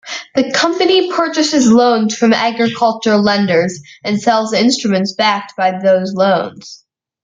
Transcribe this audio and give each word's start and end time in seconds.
The 0.33 0.51
company 0.51 1.11
purchases 1.11 1.71
loans 1.71 2.17
from 2.17 2.33
agricultural 2.33 3.21
lenders, 3.21 3.81
and 4.03 4.19
sells 4.19 4.51
instruments 4.51 5.13
backed 5.13 5.55
by 5.55 5.77
those 5.77 6.15
loans. 6.15 6.83